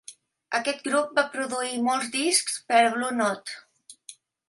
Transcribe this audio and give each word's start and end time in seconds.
Aquest 0.59 0.81
grup 0.87 1.11
va 1.19 1.25
produir 1.35 1.79
molts 1.89 2.11
discs 2.17 2.59
per 2.73 2.83
a 2.89 2.91
Blue 2.99 3.15
Note. 3.23 3.65